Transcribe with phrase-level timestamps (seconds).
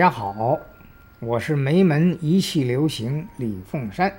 [0.00, 0.58] 大家好，
[1.18, 4.10] 我是梅门一气流行李凤山。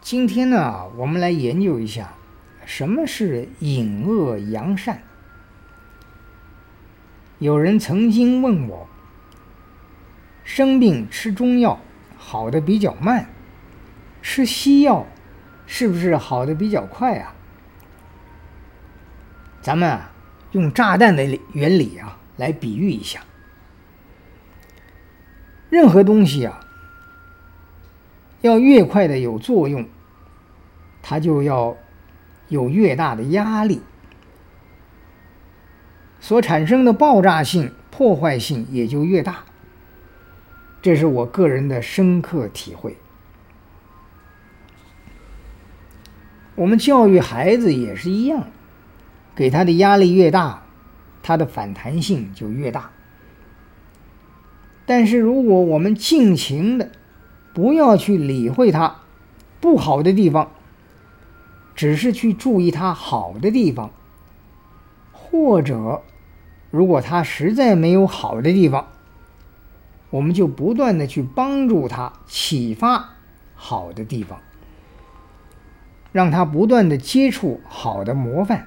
[0.00, 2.14] 今天呢，我们来研究一下
[2.66, 5.00] 什么是隐恶扬善。
[7.38, 8.88] 有人曾经问我，
[10.42, 11.78] 生病吃中药
[12.16, 13.28] 好的比较慢，
[14.20, 15.06] 吃西药
[15.64, 17.36] 是不是好的比较快啊？
[19.62, 20.10] 咱们啊，
[20.50, 23.20] 用炸弹的原理啊来比喻一下。
[25.74, 26.60] 任何东西啊，
[28.42, 29.84] 要越快的有作用，
[31.02, 31.76] 它就要
[32.46, 33.82] 有越大的压力，
[36.20, 39.46] 所产生的爆炸性、破坏性也就越大。
[40.80, 42.96] 这是我个人的深刻体会。
[46.54, 48.46] 我们教育孩子也是一样，
[49.34, 50.62] 给他的压力越大，
[51.20, 52.92] 他的反弹性就越大。
[54.86, 56.90] 但是，如果我们尽情的
[57.54, 58.96] 不要去理会它
[59.60, 60.50] 不好的地方，
[61.74, 63.90] 只是去注意它好的地方，
[65.10, 66.02] 或者
[66.70, 68.88] 如果它实在没有好的地方，
[70.10, 73.14] 我们就不断的去帮助他启发
[73.54, 74.38] 好的地方，
[76.12, 78.66] 让他不断的接触好的模范，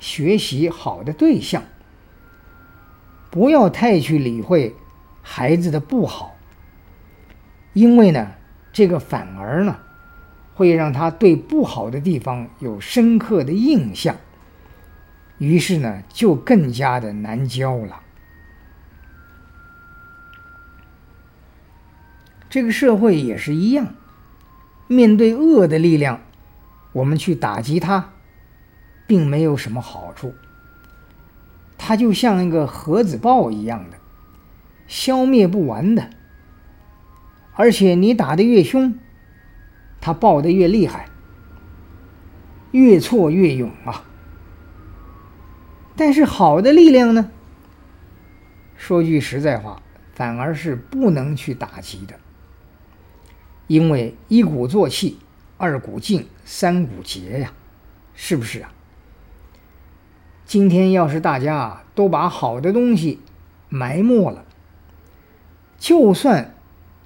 [0.00, 1.62] 学习好的对象，
[3.30, 4.74] 不要太去理会。
[5.22, 6.36] 孩子的不好，
[7.72, 8.32] 因为呢，
[8.72, 9.78] 这个反而呢，
[10.54, 14.16] 会让他对不好的地方有深刻的印象，
[15.38, 18.00] 于是呢，就更加的难教了。
[22.50, 23.94] 这个社会也是一样，
[24.86, 26.20] 面对恶的力量，
[26.92, 28.10] 我们去打击它，
[29.06, 30.34] 并没有什么好处。
[31.78, 33.96] 它就像一个核子爆一样的。
[34.86, 36.10] 消灭不完的，
[37.54, 38.98] 而且你打得越凶，
[40.00, 41.06] 它爆得越厉害，
[42.70, 44.04] 越挫越勇啊。
[45.96, 47.30] 但是好的力量呢？
[48.76, 49.80] 说句实在话，
[50.14, 52.18] 反而是不能去打击的，
[53.66, 55.18] 因为一鼓作气，
[55.56, 57.52] 二鼓劲，三鼓节呀，
[58.14, 58.72] 是不是啊？
[60.44, 63.20] 今天要是大家都把好的东西
[63.68, 64.44] 埋没了。
[65.82, 66.54] 就算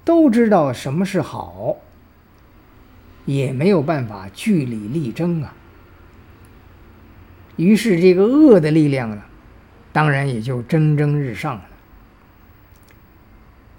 [0.05, 1.77] 都知道什么是好，
[3.25, 5.55] 也没有办法据理力争啊。
[7.55, 9.23] 于是这个恶的力量呢，
[9.91, 11.63] 当然也就蒸蒸日上了。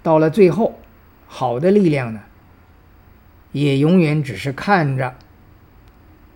[0.03, 0.77] 到了最后，
[1.27, 2.19] 好的力量呢，
[3.53, 5.15] 也永远只是看着，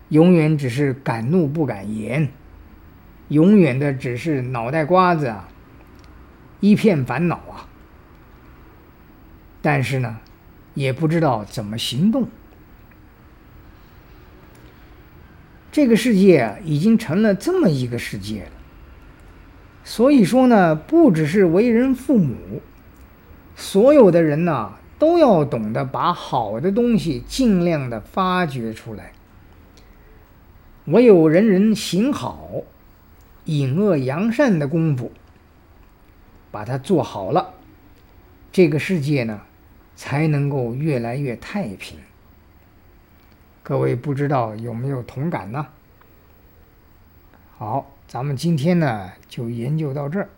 [0.08, 2.30] 永远只是敢怒不敢言，
[3.28, 5.50] 永远的只是脑袋瓜子啊，
[6.60, 7.68] 一片烦恼啊。
[9.64, 10.18] 但是呢，
[10.74, 12.28] 也不知道怎么行动。
[15.72, 18.50] 这个世界，已经成了这么一个世界了。
[19.82, 22.60] 所以说呢，不只是为人父母，
[23.56, 29.12] 所有的人呢，都要懂得把好的东西尽量的发掘出来。
[30.84, 32.50] 唯有人人行好，
[33.46, 35.10] 隐恶扬善的功夫，
[36.50, 37.54] 把它做好了，
[38.52, 39.40] 这个世界呢，
[39.96, 41.98] 才能够越来越太平。
[43.62, 45.66] 各位不知道有没有同感呢？
[47.56, 50.28] 好，咱们今天呢就研究到这儿。